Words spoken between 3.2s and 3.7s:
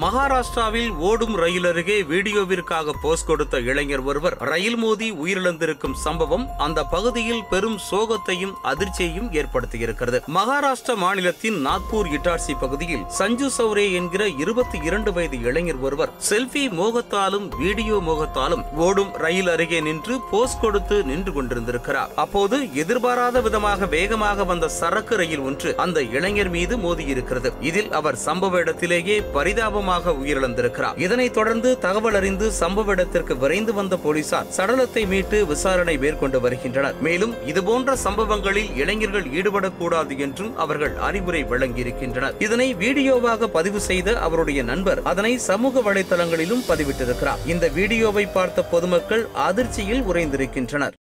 கொடுத்த